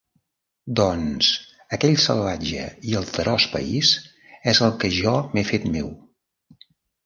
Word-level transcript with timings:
Doncs, 0.77 1.27
aquell 1.77 1.97
salvatge 2.05 2.65
i 2.93 2.97
alterós 3.01 3.47
país 3.53 3.93
és 4.55 4.65
el 4.69 4.77
que 4.83 4.93
jo 4.99 5.17
m'he 5.33 5.49
fet 5.55 5.73
meu… 5.79 5.97